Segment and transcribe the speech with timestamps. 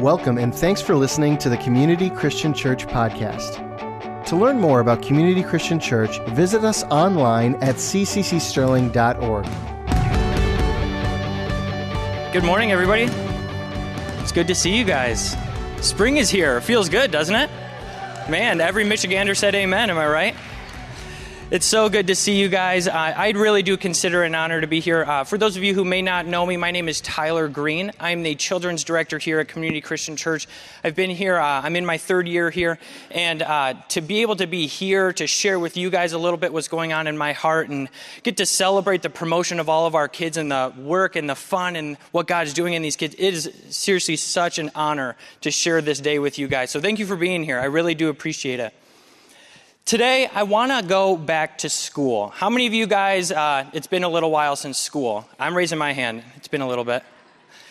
[0.00, 3.56] Welcome and thanks for listening to the Community Christian Church podcast.
[4.26, 9.44] To learn more about Community Christian Church, visit us online at cccsterling.org.
[12.32, 13.08] Good morning, everybody.
[14.22, 15.36] It's good to see you guys.
[15.80, 16.60] Spring is here.
[16.60, 17.50] Feels good, doesn't it?
[18.30, 20.36] Man, every Michigander said amen, am I right?
[21.50, 22.86] It's so good to see you guys.
[22.86, 25.02] Uh, I really do consider it an honor to be here.
[25.02, 27.90] Uh, for those of you who may not know me, my name is Tyler Green.
[27.98, 30.46] I'm the children's director here at Community Christian Church.
[30.84, 32.78] I've been here, uh, I'm in my third year here,
[33.10, 36.36] and uh, to be able to be here to share with you guys a little
[36.36, 37.88] bit what's going on in my heart and
[38.24, 41.34] get to celebrate the promotion of all of our kids and the work and the
[41.34, 45.16] fun and what God is doing in these kids, it is seriously such an honor
[45.40, 46.70] to share this day with you guys.
[46.70, 47.58] So thank you for being here.
[47.58, 48.74] I really do appreciate it.
[49.88, 52.28] Today, I want to go back to school.
[52.28, 55.26] How many of you guys, uh, it's been a little while since school?
[55.40, 56.24] I'm raising my hand.
[56.36, 57.02] It's been a little bit.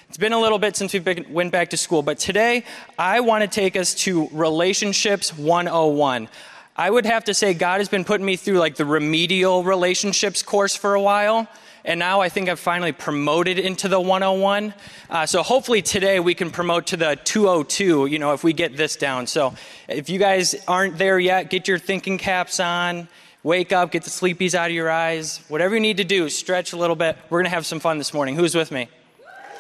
[0.09, 2.64] It's been a little bit since we went back to school, but today
[2.97, 6.28] I want to take us to Relationships 101.
[6.75, 10.41] I would have to say God has been putting me through like the remedial relationships
[10.41, 11.47] course for a while
[11.88, 14.73] and now I think I've finally promoted into the 101.
[15.09, 18.75] Uh, so hopefully today we can promote to the 202, you know, if we get
[18.75, 19.25] this down.
[19.25, 19.55] So
[19.88, 23.07] if you guys aren't there yet, get your thinking caps on,
[23.41, 26.73] wake up, get the sleepies out of your eyes, whatever you need to do, stretch
[26.73, 27.17] a little bit.
[27.29, 28.35] We're going to have some fun this morning.
[28.35, 28.89] Who's with me?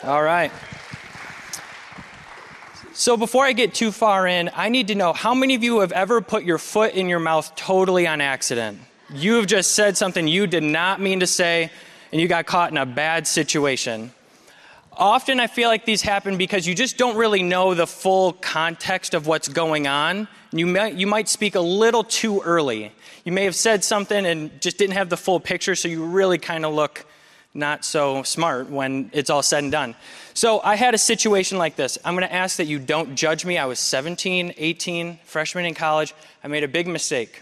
[0.03, 0.51] All right.
[2.93, 5.79] So, before I get too far in, I need to know how many of you
[5.79, 8.79] have ever put your foot in your mouth totally on accident?
[9.13, 11.71] You have just said something you did not mean to say,
[12.11, 14.11] and you got caught in a bad situation.
[14.93, 19.13] Often I feel like these happen because you just don't really know the full context
[19.13, 20.27] of what's going on.
[20.51, 22.91] You might, you might speak a little too early.
[23.23, 26.39] You may have said something and just didn't have the full picture, so you really
[26.39, 27.05] kind of look
[27.53, 29.95] not so smart when it's all said and done.
[30.33, 31.97] So I had a situation like this.
[32.05, 33.57] I'm going to ask that you don't judge me.
[33.57, 36.13] I was 17, 18, freshman in college.
[36.43, 37.39] I made a big mistake.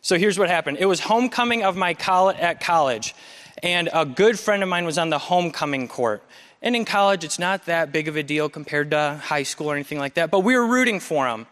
[0.00, 0.78] So here's what happened.
[0.80, 3.14] It was homecoming of my college at college.
[3.62, 6.22] And a good friend of mine was on the homecoming court.
[6.62, 9.74] And in college, it's not that big of a deal compared to high school or
[9.74, 11.46] anything like that, but we were rooting for him.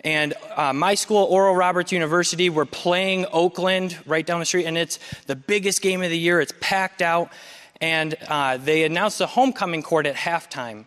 [0.00, 4.76] And uh, my school, Oral Roberts University, we're playing Oakland right down the street, and
[4.76, 6.40] it's the biggest game of the year.
[6.40, 7.32] It's packed out.
[7.80, 10.84] And uh, they announced the homecoming court at halftime.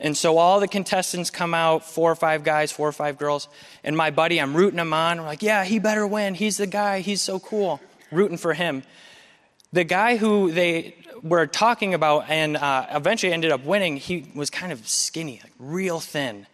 [0.00, 3.48] And so all the contestants come out, four or five guys, four or five girls.
[3.84, 5.18] And my buddy, I'm rooting him on.
[5.18, 6.34] We're like, yeah, he better win.
[6.34, 7.00] He's the guy.
[7.00, 7.80] He's so cool.
[8.10, 8.82] Rooting for him.
[9.76, 14.48] The guy who they were talking about and uh, eventually ended up winning, he was
[14.48, 16.46] kind of skinny, like real thin,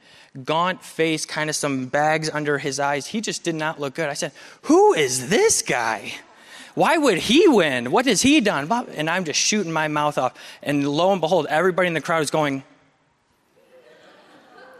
[0.42, 3.06] gaunt face, kind of some bags under his eyes.
[3.06, 4.08] He just did not look good.
[4.08, 6.14] I said, Who is this guy?
[6.74, 7.92] Why would he win?
[7.92, 8.68] What has he done?
[8.96, 10.34] And I'm just shooting my mouth off.
[10.60, 12.64] And lo and behold, everybody in the crowd is going,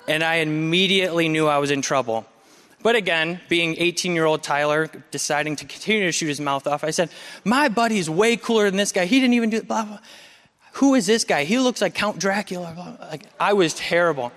[0.09, 2.27] and I immediately knew I was in trouble.
[2.83, 6.85] But again, being 18 year old Tyler, deciding to continue to shoot his mouth off,
[6.85, 7.11] I said,
[7.45, 9.05] My buddy's way cooler than this guy.
[9.05, 9.63] He didn't even do.
[9.63, 9.99] Blah, blah.
[10.75, 11.45] Who is this guy?
[11.45, 12.73] He looks like Count Dracula.
[12.75, 14.33] Blah, like, I was terrible.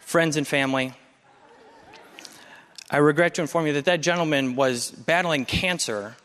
[0.00, 0.94] Friends and family,
[2.90, 6.16] I regret to inform you that that gentleman was battling cancer.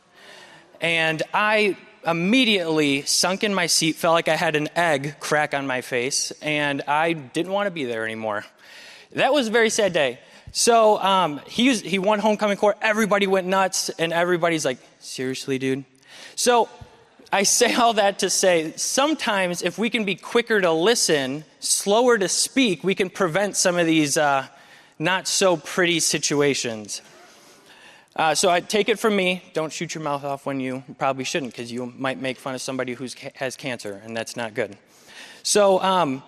[0.79, 5.67] And I immediately sunk in my seat, felt like I had an egg crack on
[5.67, 8.45] my face, and I didn't want to be there anymore.
[9.13, 10.19] That was a very sad day.
[10.51, 12.77] So um, he, was, he won homecoming court.
[12.81, 15.85] Everybody went nuts, and everybody's like, seriously, dude?
[16.35, 16.69] So
[17.31, 22.17] I say all that to say sometimes if we can be quicker to listen, slower
[22.17, 24.47] to speak, we can prevent some of these uh,
[24.99, 27.01] not so pretty situations.
[28.15, 31.23] Uh, so I take it from me, don't shoot your mouth off when you probably
[31.23, 34.77] shouldn't, because you might make fun of somebody who has cancer, and that's not good.
[35.43, 36.21] So um,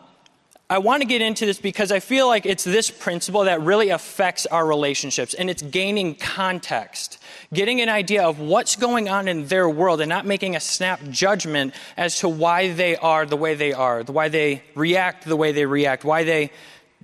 [0.74, 3.90] I want to get into this because I feel like it's this principle that really
[3.90, 7.20] affects our relationships and it's gaining context,
[7.54, 11.00] getting an idea of what's going on in their world and not making a snap
[11.12, 15.52] judgment as to why they are the way they are, why they react the way
[15.52, 16.50] they react, why they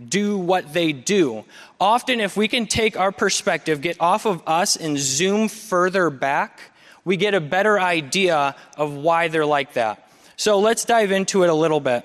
[0.03, 1.45] do what they do.
[1.79, 6.59] Often, if we can take our perspective, get off of us, and zoom further back,
[7.05, 10.09] we get a better idea of why they're like that.
[10.37, 12.03] So let's dive into it a little bit.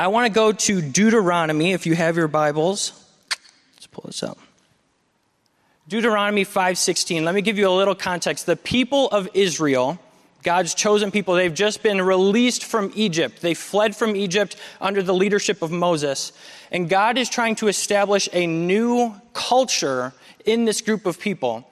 [0.00, 2.92] I want to go to Deuteronomy, if you have your Bibles.
[3.74, 4.38] Let's pull this up.
[5.88, 7.22] Deuteronomy 5:16.
[7.22, 8.46] Let me give you a little context.
[8.46, 9.98] The people of Israel,
[10.42, 13.42] God's chosen people, they've just been released from Egypt.
[13.42, 16.32] They fled from Egypt under the leadership of Moses.
[16.72, 20.14] And God is trying to establish a new culture
[20.46, 21.68] in this group of people.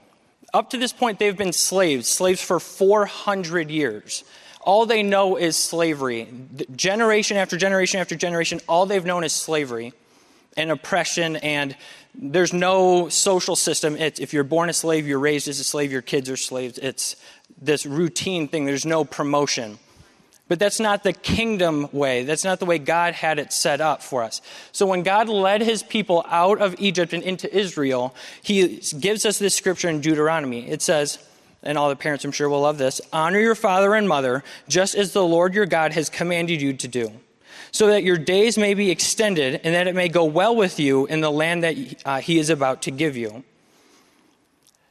[0.52, 4.22] Up to this point, they've been slaves, slaves for 400 years
[4.68, 6.28] all they know is slavery.
[6.76, 9.94] Generation after generation after generation, all they've known is slavery
[10.58, 11.74] and oppression, and
[12.14, 13.96] there's no social system.
[13.96, 16.76] It's, if you're born a slave, you're raised as a slave, your kids are slaves.
[16.76, 17.16] It's
[17.62, 19.78] this routine thing, there's no promotion.
[20.48, 22.24] But that's not the kingdom way.
[22.24, 24.42] That's not the way God had it set up for us.
[24.72, 29.38] So when God led his people out of Egypt and into Israel, he gives us
[29.38, 30.68] this scripture in Deuteronomy.
[30.68, 31.18] It says,
[31.62, 34.94] and all the parents I'm sure will love this honor your father and mother, just
[34.94, 37.12] as the Lord your God has commanded you to do,
[37.72, 41.06] so that your days may be extended and that it may go well with you
[41.06, 43.44] in the land that uh, he is about to give you.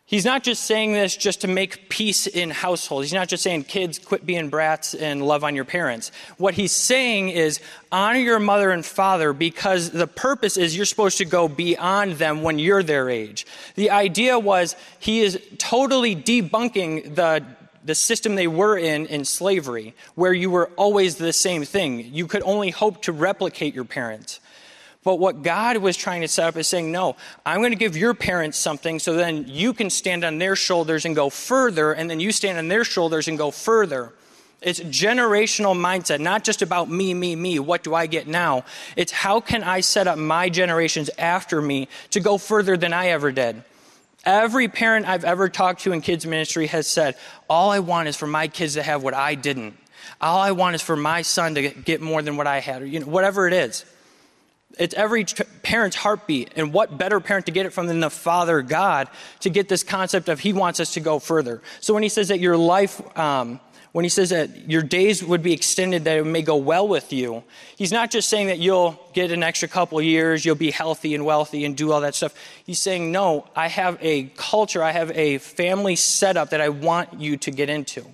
[0.07, 3.07] He's not just saying this just to make peace in households.
[3.07, 6.13] He's not just saying, kids, quit being brats and love on your parents.
[6.37, 7.59] What he's saying is,
[7.91, 12.41] honor your mother and father because the purpose is you're supposed to go beyond them
[12.41, 13.45] when you're their age.
[13.75, 17.43] The idea was he is totally debunking the
[17.83, 22.13] the system they were in in slavery, where you were always the same thing.
[22.13, 24.41] You could only hope to replicate your parents.
[25.07, 27.15] But what God was trying to set up is saying, no,
[27.45, 31.05] I'm going to give your parents something so then you can stand on their shoulders
[31.05, 34.11] and go further, and then you stand on their shoulders and go further.
[34.61, 37.57] It's generational mindset, not just about me, me, me.
[37.57, 38.65] What do I get now?
[38.97, 43.07] It's how can I set up my generations after me to go further than I
[43.07, 43.63] ever did?
[44.25, 47.15] Every parent I've ever talked to in kids ministry has said,
[47.49, 49.77] all I want is for my kids to have what I didn't.
[50.19, 52.85] All I want is for my son to get more than what I had, or
[52.85, 53.85] you know, whatever it is.
[54.79, 55.25] It's every
[55.63, 56.51] parent's heartbeat.
[56.55, 59.09] And what better parent to get it from than the Father God
[59.41, 61.61] to get this concept of He wants us to go further.
[61.79, 63.59] So when He says that your life, um,
[63.91, 67.11] when He says that your days would be extended, that it may go well with
[67.13, 67.43] you,
[67.75, 71.25] He's not just saying that you'll get an extra couple years, you'll be healthy and
[71.25, 72.33] wealthy and do all that stuff.
[72.65, 77.19] He's saying, no, I have a culture, I have a family setup that I want
[77.19, 78.05] you to get into.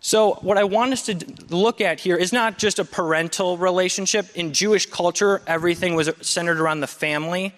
[0.00, 1.16] So, what I want us to
[1.48, 4.26] look at here is not just a parental relationship.
[4.36, 7.52] In Jewish culture, everything was centered around the family.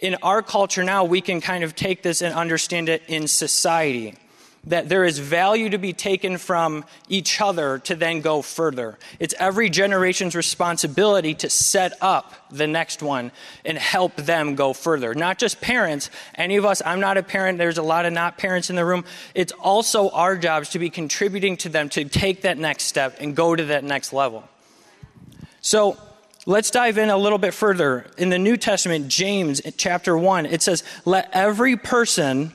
[0.00, 4.16] In our culture now, we can kind of take this and understand it in society
[4.66, 8.98] that there is value to be taken from each other to then go further.
[9.18, 13.32] It's every generation's responsibility to set up the next one
[13.64, 15.14] and help them go further.
[15.14, 18.38] Not just parents, any of us, I'm not a parent, there's a lot of not
[18.38, 19.04] parents in the room.
[19.34, 23.36] It's also our jobs to be contributing to them to take that next step and
[23.36, 24.48] go to that next level.
[25.60, 25.98] So,
[26.46, 28.04] Let's dive in a little bit further.
[28.18, 32.52] In the New Testament, James chapter 1, it says, Let every person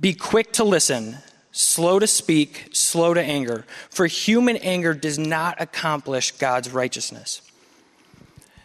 [0.00, 1.18] be quick to listen,
[1.52, 7.42] slow to speak, slow to anger, for human anger does not accomplish God's righteousness.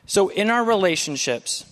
[0.05, 1.65] So, in our relationships,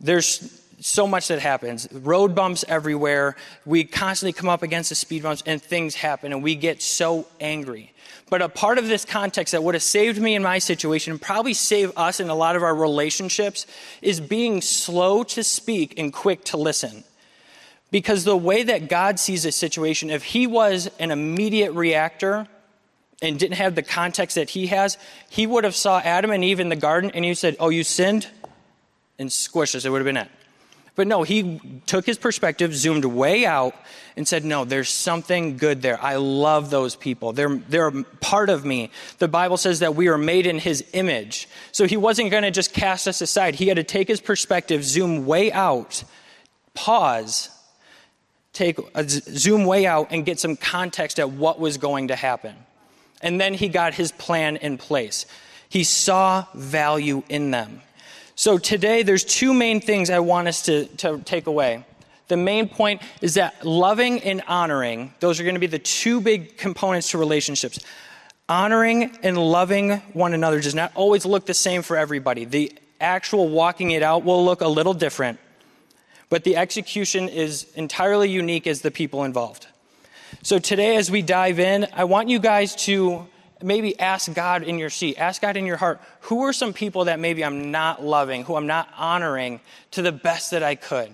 [0.00, 1.88] there's so much that happens.
[1.92, 3.36] Road bumps everywhere.
[3.64, 7.26] We constantly come up against the speed bumps and things happen and we get so
[7.40, 7.92] angry.
[8.30, 11.20] But a part of this context that would have saved me in my situation, and
[11.20, 13.66] probably save us in a lot of our relationships,
[14.02, 17.02] is being slow to speak and quick to listen.
[17.90, 22.46] Because the way that God sees a situation, if he was an immediate reactor
[23.20, 24.96] and didn't have the context that he has,
[25.28, 27.84] he would have saw Adam and Eve in the garden and he said, "Oh, you
[27.84, 28.28] sinned,"
[29.18, 29.84] and squished us.
[29.84, 30.28] It would have been it.
[30.96, 33.74] But no, he took his perspective, zoomed way out,
[34.16, 36.02] and said, No, there's something good there.
[36.02, 37.32] I love those people.
[37.32, 37.90] They're, they're
[38.20, 38.90] part of me.
[39.18, 41.48] The Bible says that we are made in his image.
[41.72, 43.54] So he wasn't going to just cast us aside.
[43.54, 46.02] He had to take his perspective, zoom way out,
[46.74, 47.50] pause,
[48.52, 52.54] take a zoom way out and get some context at what was going to happen.
[53.22, 55.26] And then he got his plan in place.
[55.68, 57.82] He saw value in them.
[58.34, 61.84] So today, there's two main things I want us to, to take away.
[62.28, 66.20] The main point is that loving and honoring, those are going to be the two
[66.20, 67.80] big components to relationships.
[68.48, 72.44] Honoring and loving one another does not always look the same for everybody.
[72.44, 75.38] The actual walking it out will look a little different
[76.30, 79.66] but the execution is entirely unique as the people involved.
[80.42, 83.26] So today, as we dive in, I want you guys to
[83.62, 87.06] maybe ask God in your seat, ask God in your heart, who are some people
[87.06, 89.60] that maybe I'm not loving, who I'm not honoring
[89.90, 91.10] to the best that I could?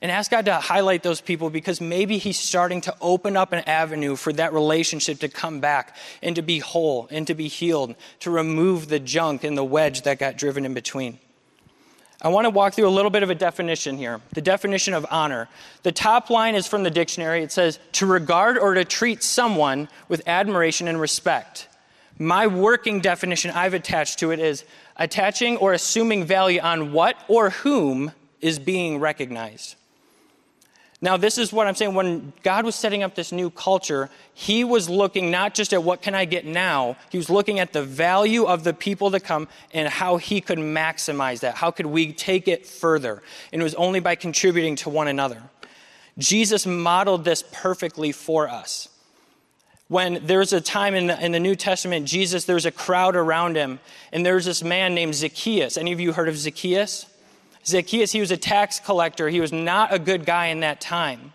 [0.00, 3.64] And ask God to highlight those people because maybe He's starting to open up an
[3.66, 7.96] avenue for that relationship to come back and to be whole and to be healed,
[8.20, 11.18] to remove the junk and the wedge that got driven in between.
[12.20, 15.06] I want to walk through a little bit of a definition here the definition of
[15.10, 15.48] honor.
[15.84, 17.42] The top line is from the dictionary.
[17.42, 21.68] It says, to regard or to treat someone with admiration and respect.
[22.18, 24.64] My working definition I've attached to it is
[24.96, 29.76] attaching or assuming value on what or whom is being recognized.
[31.00, 31.94] Now, this is what I'm saying.
[31.94, 36.02] When God was setting up this new culture, He was looking not just at what
[36.02, 39.46] can I get now, He was looking at the value of the people to come
[39.72, 41.54] and how He could maximize that.
[41.54, 43.22] How could we take it further?
[43.52, 45.42] And it was only by contributing to one another.
[46.18, 48.88] Jesus modeled this perfectly for us.
[49.86, 53.56] When there's a time in the, in the New Testament, Jesus, there's a crowd around
[53.56, 53.78] him,
[54.12, 55.78] and there's this man named Zacchaeus.
[55.78, 57.06] Any of you heard of Zacchaeus?
[57.68, 59.28] Zacchaeus, he was a tax collector.
[59.28, 61.32] He was not a good guy in that time.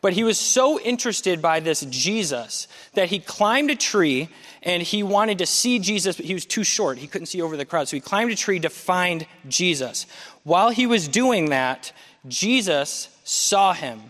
[0.00, 4.28] But he was so interested by this Jesus that he climbed a tree
[4.62, 6.98] and he wanted to see Jesus, but he was too short.
[6.98, 7.88] He couldn't see over the crowd.
[7.88, 10.06] So he climbed a tree to find Jesus.
[10.42, 11.92] While he was doing that,
[12.26, 14.00] Jesus saw him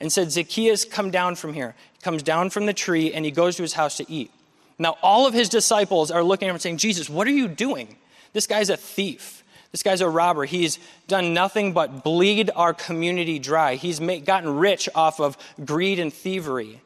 [0.00, 1.74] and said, Zacchaeus, come down from here.
[1.94, 4.30] He comes down from the tree and he goes to his house to eat.
[4.78, 7.48] Now, all of his disciples are looking at him and saying, Jesus, what are you
[7.48, 7.96] doing?
[8.32, 9.41] This guy's a thief.
[9.72, 10.44] This guy's a robber.
[10.44, 13.74] He's done nothing but bleed our community dry.
[13.74, 16.80] He's made, gotten rich off of greed and thievery.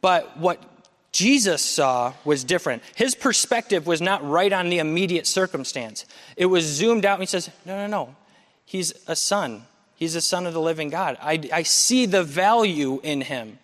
[0.00, 0.62] But what
[1.10, 2.84] Jesus saw was different.
[2.94, 6.04] His perspective was not right on the immediate circumstance,
[6.36, 8.16] it was zoomed out, and he says, No, no, no.
[8.64, 9.64] He's a son.
[9.96, 11.16] He's a son of the living God.
[11.20, 13.58] I, I see the value in him.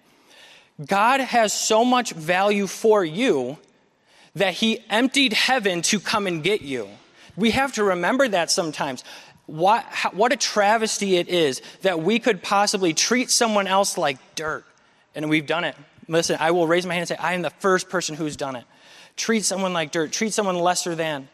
[0.85, 3.59] God has so much value for you
[4.35, 6.89] that he emptied heaven to come and get you.
[7.37, 9.05] We have to remember that sometimes.
[9.47, 14.19] What, how, what a travesty it is that we could possibly treat someone else like
[14.35, 14.65] dirt.
[15.15, 15.77] And we've done it.
[16.09, 18.57] Listen, I will raise my hand and say, I am the first person who's done
[18.57, 18.65] it.
[19.17, 21.29] Treat someone like dirt, treat someone lesser than.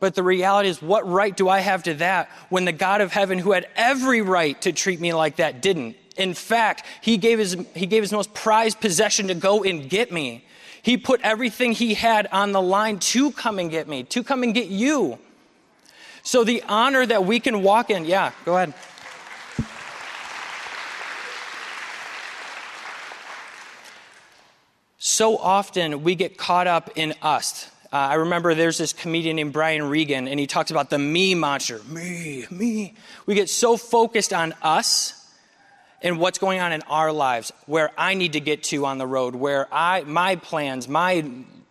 [0.00, 3.12] But the reality is, what right do I have to that when the God of
[3.12, 5.96] heaven, who had every right to treat me like that, didn't?
[6.16, 10.12] In fact, he gave his, he gave his most prized possession to go and get
[10.12, 10.44] me.
[10.82, 14.42] He put everything he had on the line to come and get me, to come
[14.42, 15.18] and get you.
[16.24, 18.72] So the honor that we can walk in, yeah, go ahead.
[24.96, 27.70] So often we get caught up in us.
[27.92, 31.34] Uh, I remember there's this comedian named Brian Regan, and he talks about the me
[31.34, 31.82] monster.
[31.90, 32.94] Me, me.
[33.26, 35.30] We get so focused on us
[36.00, 39.06] and what's going on in our lives, where I need to get to on the
[39.06, 41.22] road, where I, my plans, my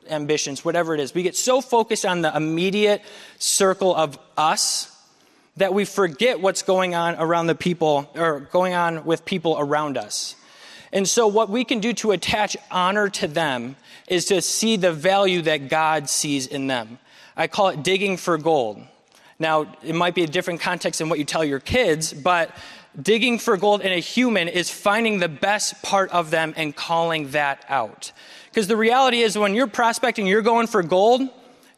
[0.10, 1.14] ambitions, whatever it is.
[1.14, 3.02] We get so focused on the immediate
[3.40, 4.90] circle of us
[5.58, 9.98] that we forget what's going on around the people or going on with people around
[9.98, 10.36] us.
[10.92, 13.76] And so, what we can do to attach honor to them
[14.08, 17.00] is to see the value that God sees in them.
[17.36, 18.82] I call it digging for gold.
[19.40, 22.52] Now, it might be a different context than what you tell your kids, but
[23.02, 27.32] digging for gold in a human is finding the best part of them and calling
[27.32, 28.12] that out.
[28.50, 31.22] Because the reality is, when you're prospecting, you're going for gold,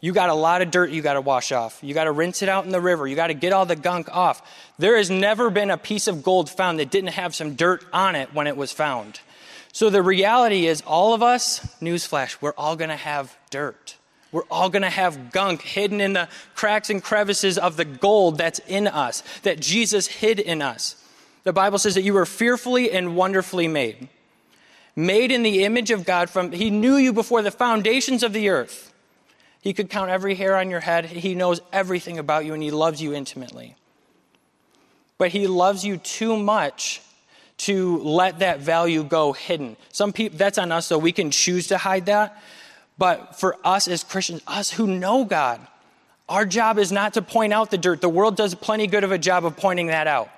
[0.02, 1.80] you got a lot of dirt you got to wash off.
[1.82, 3.08] You got to rinse it out in the river.
[3.08, 4.42] You got to get all the gunk off.
[4.78, 8.16] There has never been a piece of gold found that didn't have some dirt on
[8.16, 9.20] it when it was found.
[9.72, 13.96] So the reality is, all of us, newsflash, we're all going to have dirt.
[14.32, 18.38] We're all going to have gunk hidden in the cracks and crevices of the gold
[18.38, 21.02] that's in us, that Jesus hid in us.
[21.46, 24.10] The Bible says that you were fearfully and wonderfully made
[24.96, 28.50] made in the image of God from he knew you before the foundations of the
[28.50, 28.94] earth.
[29.62, 31.06] He could count every hair on your head.
[31.06, 33.76] He knows everything about you and he loves you intimately.
[35.18, 37.02] But he loves you too much
[37.58, 39.78] to let that value go hidden.
[39.92, 42.42] Some people that's on us so We can choose to hide that.
[42.98, 45.60] But for us as Christians, us who know God,
[46.30, 48.02] our job is not to point out the dirt.
[48.02, 50.30] The world does plenty good of a job of pointing that out.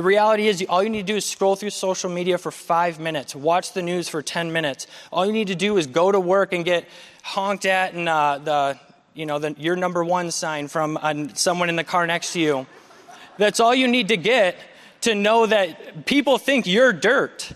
[0.00, 2.98] The reality is, all you need to do is scroll through social media for five
[2.98, 4.86] minutes, watch the news for 10 minutes.
[5.12, 6.88] All you need to do is go to work and get
[7.22, 8.80] honked at and uh, the,
[9.12, 12.40] you know, the, your number one sign from uh, someone in the car next to
[12.40, 12.66] you.
[13.36, 14.56] That's all you need to get
[15.02, 17.52] to know that people think you're dirt.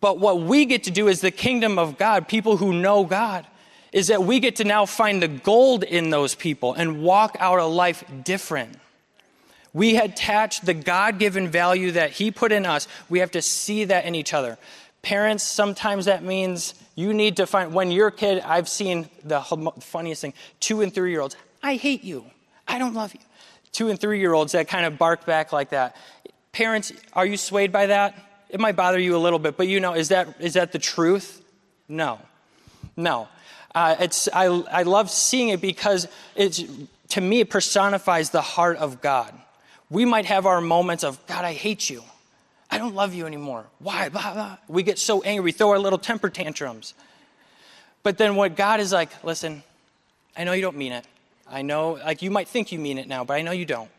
[0.00, 3.46] But what we get to do is the kingdom of God, people who know God,
[3.92, 7.58] is that we get to now find the gold in those people and walk out
[7.58, 8.78] a life different.
[9.74, 12.88] We attach the God given value that He put in us.
[13.08, 14.58] We have to see that in each other.
[15.00, 19.40] Parents, sometimes that means you need to find, when you're a kid, I've seen the
[19.80, 22.24] funniest thing two and three year olds, I hate you.
[22.68, 23.20] I don't love you.
[23.72, 25.96] Two and three year olds that kind of bark back like that.
[26.52, 28.14] Parents, are you swayed by that?
[28.50, 30.78] It might bother you a little bit, but you know, is that, is that the
[30.78, 31.42] truth?
[31.88, 32.20] No.
[32.96, 33.28] No.
[33.74, 36.62] Uh, it's, I, I love seeing it because it's,
[37.08, 39.32] to me, it personifies the heart of God
[39.92, 42.02] we might have our moments of, God, I hate you.
[42.70, 43.66] I don't love you anymore.
[43.78, 44.08] Why?
[44.08, 44.56] Blah, blah.
[44.66, 45.44] We get so angry.
[45.44, 46.94] We throw our little temper tantrums.
[48.02, 49.62] But then what God is like, listen,
[50.34, 51.04] I know you don't mean it.
[51.46, 53.90] I know, like, you might think you mean it now, but I know you don't.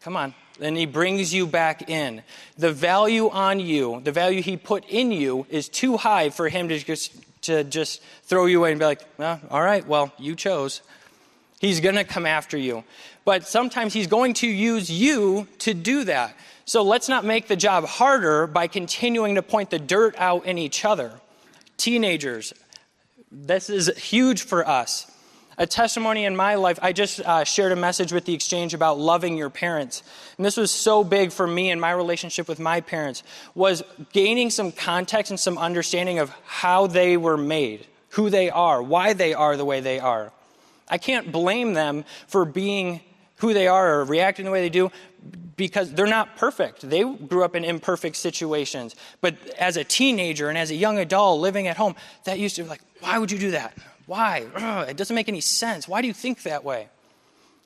[0.00, 0.32] Come on.
[0.62, 2.22] And he brings you back in.
[2.56, 6.70] The value on you, the value he put in you, is too high for him
[6.70, 10.34] to just, to just throw you away and be like, well, all right, well, you
[10.34, 10.80] chose.
[11.60, 12.84] He's going to come after you.
[13.24, 16.36] But sometimes he's going to use you to do that.
[16.64, 20.58] So let's not make the job harder by continuing to point the dirt out in
[20.58, 21.12] each other.
[21.76, 22.52] Teenagers,
[23.30, 25.10] this is huge for us
[25.58, 26.78] a testimony in my life.
[26.80, 30.02] I just uh, shared a message with the exchange about loving your parents.
[30.36, 33.24] And this was so big for me and my relationship with my parents
[33.54, 38.80] was gaining some context and some understanding of how they were made, who they are,
[38.80, 40.32] why they are the way they are.
[40.90, 43.00] I can't blame them for being
[43.36, 44.90] who they are or reacting the way they do
[45.56, 46.88] because they're not perfect.
[46.88, 48.94] They grew up in imperfect situations.
[49.20, 52.62] But as a teenager and as a young adult living at home, that used to
[52.62, 53.76] be like, why would you do that?
[54.06, 54.46] Why?
[54.88, 55.86] It doesn't make any sense.
[55.86, 56.88] Why do you think that way?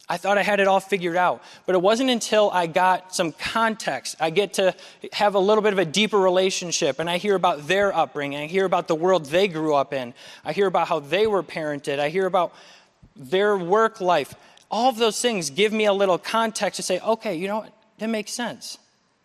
[0.09, 1.43] I thought I had it all figured out.
[1.64, 4.75] But it wasn't until I got some context, I get to
[5.12, 8.47] have a little bit of a deeper relationship, and I hear about their upbringing, I
[8.47, 10.12] hear about the world they grew up in,
[10.45, 12.52] I hear about how they were parented, I hear about
[13.16, 14.35] their work life.
[14.71, 17.73] All of those things give me a little context to say, okay, you know what?
[17.99, 18.78] That makes sense.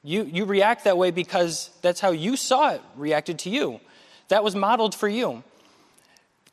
[0.04, 3.80] You, you react that way because that's how you saw it reacted to you.
[4.30, 5.44] That was modeled for you.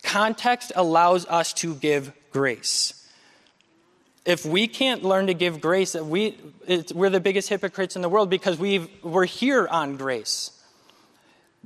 [0.03, 3.01] Context allows us to give grace.
[4.25, 6.39] If we can't learn to give grace, we,
[6.95, 10.51] we're the biggest hypocrites in the world because we we're here on grace.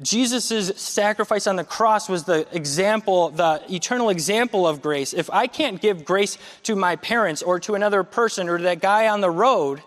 [0.00, 5.12] Jesus' sacrifice on the cross was the example, the eternal example of grace.
[5.12, 8.80] If I can't give grace to my parents or to another person or to that
[8.80, 9.82] guy on the road,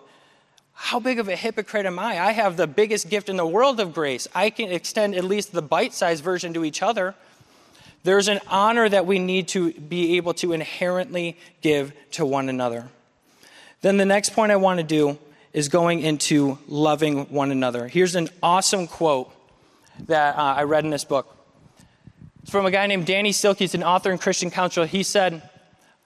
[0.74, 2.20] how big of a hypocrite am I?
[2.20, 4.28] I have the biggest gift in the world of grace.
[4.34, 7.14] I can extend at least the bite sized version to each other.
[8.04, 12.88] There's an honor that we need to be able to inherently give to one another.
[13.80, 15.18] Then the next point I want to do
[15.52, 17.88] is going into loving one another.
[17.88, 19.32] Here's an awesome quote
[20.06, 21.36] that uh, I read in this book.
[22.42, 23.58] It's from a guy named Danny Silk.
[23.58, 24.86] He's an author and Christian counselor.
[24.86, 25.42] He said,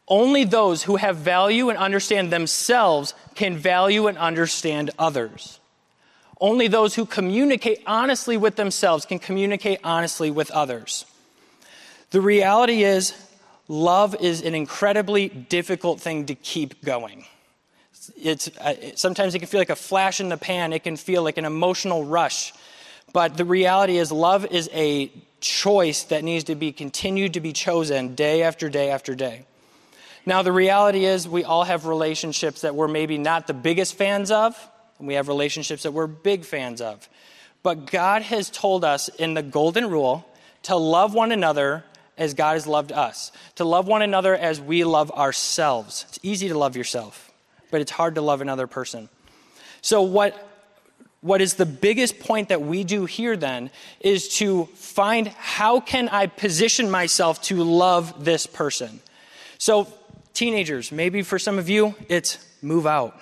[0.06, 5.60] Only those who have value and understand themselves can value and understand others.
[6.40, 11.06] Only those who communicate honestly with themselves can communicate honestly with others.
[12.10, 13.14] The reality is,
[13.68, 17.24] love is an incredibly difficult thing to keep going.
[18.16, 21.22] It's, uh, sometimes it can feel like a flash in the pan, it can feel
[21.22, 22.52] like an emotional rush.
[23.16, 27.54] But the reality is, love is a choice that needs to be continued to be
[27.54, 29.46] chosen day after day after day.
[30.26, 34.30] Now, the reality is, we all have relationships that we're maybe not the biggest fans
[34.30, 34.54] of,
[34.98, 37.08] and we have relationships that we're big fans of.
[37.62, 40.28] But God has told us in the Golden Rule
[40.64, 41.84] to love one another
[42.18, 46.04] as God has loved us, to love one another as we love ourselves.
[46.10, 47.32] It's easy to love yourself,
[47.70, 49.08] but it's hard to love another person.
[49.80, 50.55] So, what,
[51.26, 56.08] what is the biggest point that we do here then is to find how can
[56.08, 59.00] I position myself to love this person?
[59.58, 59.88] So,
[60.34, 63.18] teenagers, maybe for some of you, it's move out.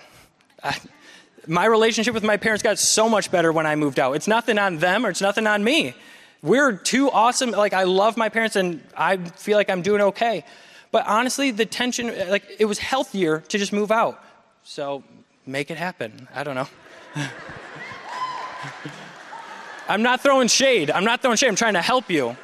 [0.62, 0.77] I,
[1.47, 4.12] my relationship with my parents got so much better when I moved out.
[4.17, 5.95] It's nothing on them or it's nothing on me.
[6.43, 7.53] We're too awesome.
[7.53, 10.45] Like, I love my parents and I feel like I'm doing okay.
[10.93, 14.23] But honestly, the tension, like, it was healthier to just move out.
[14.62, 15.03] So
[15.47, 16.29] make it happen.
[16.35, 16.69] I don't know.
[19.88, 20.90] I'm not throwing shade.
[20.90, 21.48] I'm not throwing shade.
[21.48, 22.37] I'm trying to help you.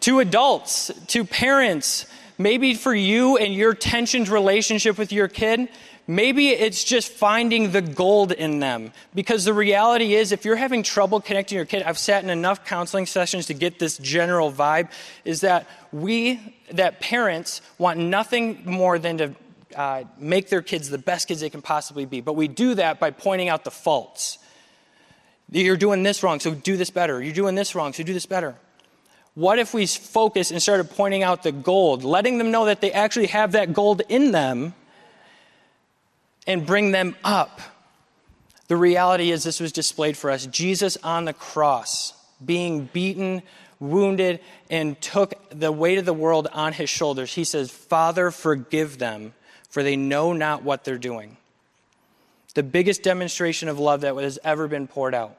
[0.00, 5.68] To adults, to parents, maybe for you and your tensioned relationship with your kid,
[6.06, 8.92] Maybe it's just finding the gold in them.
[9.14, 12.66] Because the reality is, if you're having trouble connecting your kid, I've sat in enough
[12.66, 14.90] counseling sessions to get this general vibe,
[15.24, 19.34] is that we, that parents, want nothing more than to
[19.74, 22.20] uh, make their kids the best kids they can possibly be.
[22.20, 24.38] But we do that by pointing out the faults.
[25.50, 27.22] You're doing this wrong, so do this better.
[27.22, 28.54] You're doing this wrong, so do this better.
[29.34, 32.92] What if we focus and started pointing out the gold, letting them know that they
[32.92, 34.74] actually have that gold in them?
[36.46, 37.60] and bring them up.
[38.68, 40.46] The reality is, this was displayed for us.
[40.46, 43.42] Jesus on the cross, being beaten,
[43.78, 47.34] wounded, and took the weight of the world on his shoulders.
[47.34, 49.34] He says, Father, forgive them,
[49.74, 51.36] for they know not what they're doing.
[52.54, 55.36] The biggest demonstration of love that has ever been poured out.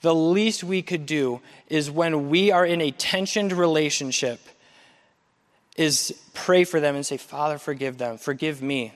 [0.00, 4.40] The least we could do is when we are in a tensioned relationship,
[5.76, 8.92] is pray for them and say, Father, forgive them, forgive me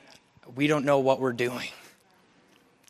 [0.56, 1.68] we don't know what we're doing.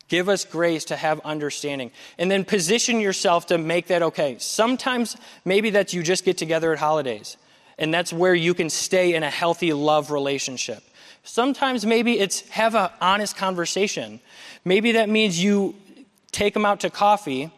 [0.08, 1.90] Give us grace to have understanding.
[2.16, 4.36] And then position yourself to make that okay.
[4.38, 7.36] Sometimes, maybe that's you just get together at holidays,
[7.78, 10.82] and that's where you can stay in a healthy love relationship.
[11.22, 14.20] Sometimes maybe it's have an honest conversation.
[14.64, 15.74] Maybe that means you
[16.32, 17.50] take them out to coffee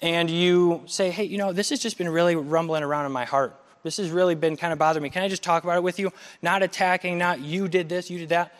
[0.00, 3.24] and you say, hey, you know, this has just been really rumbling around in my
[3.24, 3.54] heart.
[3.82, 5.10] This has really been kind of bothering me.
[5.10, 6.12] Can I just talk about it with you?
[6.42, 8.54] Not attacking, not you did this, you did that.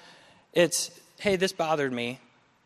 [0.53, 2.21] It's, hey, this bothered me.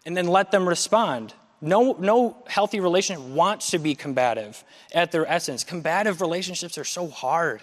[0.04, 1.34] And then let them respond.
[1.60, 5.62] No, no healthy relationship wants to be combative at their essence.
[5.64, 7.60] Combative relationships are so hard,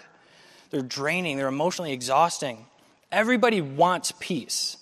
[0.70, 2.66] they're draining, they're emotionally exhausting.
[3.12, 4.76] Everybody wants peace.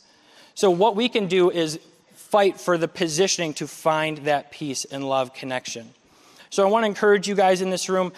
[0.55, 1.79] So, what we can do is
[2.15, 5.89] fight for the positioning to find that peace and love connection.
[6.51, 8.13] So, I want to encourage you guys in this room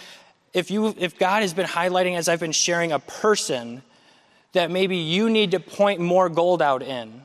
[0.53, 3.83] if, you, if God has been highlighting, as I've been sharing, a person
[4.53, 7.23] that maybe you need to point more gold out in,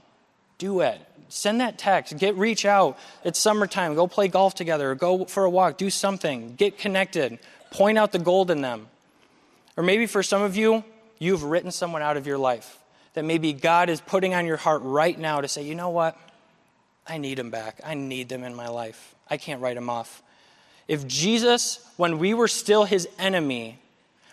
[0.58, 1.00] do it.
[1.28, 2.18] Send that text.
[2.18, 3.00] Get reach out.
[3.24, 3.96] It's summertime.
[3.96, 4.94] Go play golf together.
[4.94, 5.78] Go for a walk.
[5.78, 6.56] Do something.
[6.56, 7.40] Get connected.
[7.72, 8.88] Point out the gold in them.
[9.76, 10.84] Or maybe for some of you,
[11.18, 12.80] you've written someone out of your life
[13.14, 16.18] that maybe God is putting on your heart right now to say, you know what?
[17.08, 17.80] I need them back.
[17.84, 19.16] I need them in my life.
[19.30, 20.22] I can't write them off.
[20.88, 23.80] If Jesus, when we were still his enemy,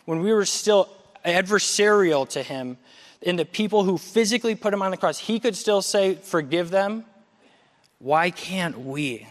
[0.04, 0.88] when we were still
[1.24, 2.76] adversarial to him,
[3.24, 6.70] and the people who physically put him on the cross, he could still say, Forgive
[6.70, 7.04] them.
[8.00, 9.28] Why can't we?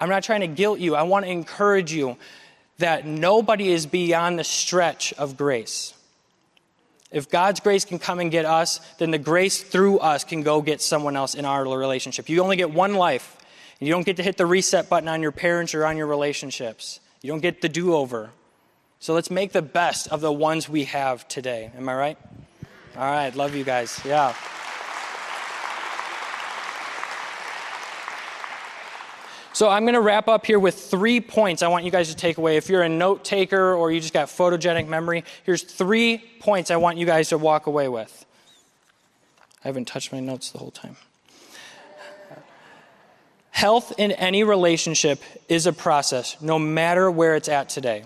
[0.00, 0.94] I'm not trying to guilt you.
[0.94, 2.16] I want to encourage you
[2.80, 5.94] that nobody is beyond the stretch of grace.
[7.10, 10.62] If God's grace can come and get us, then the grace through us can go
[10.62, 12.28] get someone else in our relationship.
[12.28, 13.36] You only get one life.
[13.80, 16.06] And you don't get to hit the reset button on your parents or on your
[16.06, 17.00] relationships.
[17.22, 18.30] You don't get the do over.
[19.00, 21.70] So let's make the best of the ones we have today.
[21.76, 22.18] Am I right?
[22.96, 23.34] All right.
[23.34, 23.98] Love you guys.
[24.04, 24.34] Yeah.
[29.60, 32.16] So I'm going to wrap up here with three points I want you guys to
[32.16, 32.56] take away.
[32.56, 36.76] If you're a note taker or you just got photogenic memory, here's three points I
[36.76, 38.24] want you guys to walk away with.
[39.62, 40.96] I haven't touched my notes the whole time.
[43.50, 48.04] Health in any relationship is a process, no matter where it's at today.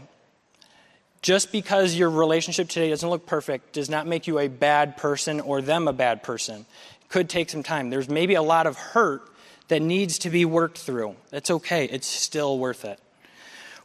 [1.23, 5.39] Just because your relationship today doesn't look perfect does not make you a bad person
[5.39, 6.67] or them a bad person.
[7.01, 7.91] It could take some time.
[7.91, 9.31] There's maybe a lot of hurt
[9.69, 11.17] that needs to be worked through.
[11.31, 12.99] That's okay, it's still worth it.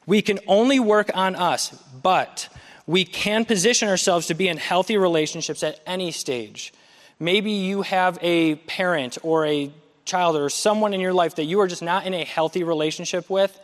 [0.06, 2.50] We can only work on us, but
[2.88, 6.74] we can position ourselves to be in healthy relationships at any stage.
[7.20, 9.72] Maybe you have a parent or a
[10.06, 13.30] child or someone in your life that you are just not in a healthy relationship
[13.30, 13.58] with,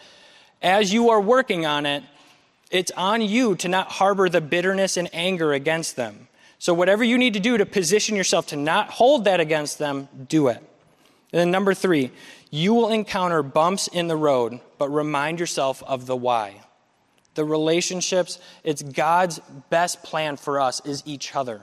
[0.61, 2.03] as you are working on it,
[2.71, 6.27] it's on you to not harbor the bitterness and anger against them.
[6.59, 10.07] So, whatever you need to do to position yourself to not hold that against them,
[10.27, 10.63] do it.
[11.35, 12.11] And then, number three,
[12.49, 16.61] you will encounter bumps in the road, but remind yourself of the why.
[17.33, 21.61] The relationships, it's God's best plan for us is each other.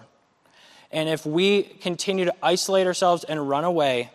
[0.90, 4.10] And if we continue to isolate ourselves and run away,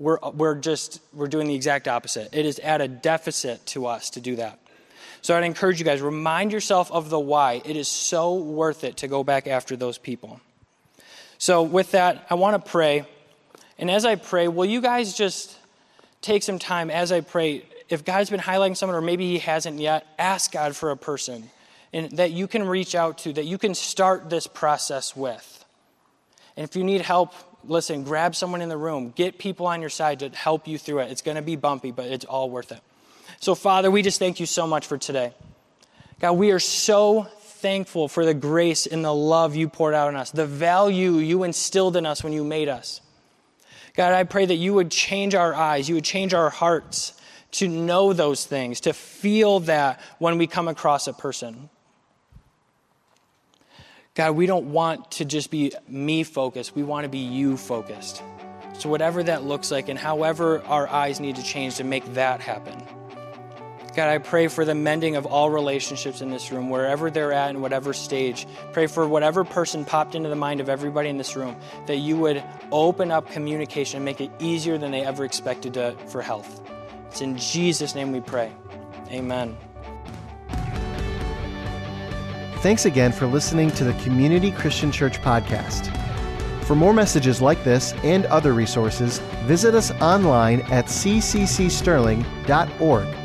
[0.00, 4.10] we're, we're just we're doing the exact opposite it is at a deficit to us
[4.10, 4.58] to do that
[5.20, 8.96] so i'd encourage you guys remind yourself of the why it is so worth it
[8.96, 10.40] to go back after those people
[11.38, 13.06] so with that i want to pray
[13.82, 15.58] and as i pray will you guys just
[16.22, 19.78] take some time as i pray if god's been highlighting someone or maybe he hasn't
[19.78, 21.50] yet ask god for a person
[21.92, 25.64] and that you can reach out to that you can start this process with
[26.56, 29.90] and if you need help listen, grab someone in the room, get people on your
[29.90, 31.10] side to help you through it.
[31.10, 32.80] It's going to be bumpy, but it's all worth it.
[33.40, 35.32] So, Father, we just thank you so much for today.
[36.20, 40.16] God, we are so thankful for the grace and the love you poured out on
[40.16, 43.00] us, the value you instilled in us when you made us.
[43.94, 47.14] God, I pray that you would change our eyes, you would change our hearts
[47.52, 51.68] to know those things, to feel that when we come across a person.
[54.14, 56.74] God, we don't want to just be me focused.
[56.74, 58.22] We want to be you focused.
[58.78, 62.40] So, whatever that looks like, and however our eyes need to change to make that
[62.40, 62.82] happen.
[63.94, 67.50] God, I pray for the mending of all relationships in this room, wherever they're at,
[67.50, 68.46] in whatever stage.
[68.72, 71.54] Pray for whatever person popped into the mind of everybody in this room,
[71.86, 75.94] that you would open up communication and make it easier than they ever expected to,
[76.06, 76.62] for health.
[77.08, 78.50] It's in Jesus' name we pray.
[79.10, 79.54] Amen.
[82.60, 85.94] Thanks again for listening to the Community Christian Church podcast.
[86.64, 93.21] For more messages like this and other resources, visit us online at cccsterling.org.